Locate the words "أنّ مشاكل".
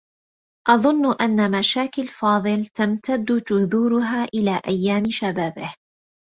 1.21-2.07